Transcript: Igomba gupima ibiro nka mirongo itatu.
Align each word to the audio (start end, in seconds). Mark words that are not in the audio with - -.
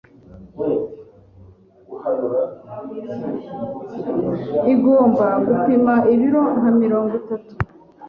Igomba 4.73 5.25
gupima 5.47 5.93
ibiro 6.13 6.41
nka 6.57 6.69
mirongo 6.81 7.11
itatu. 7.21 7.53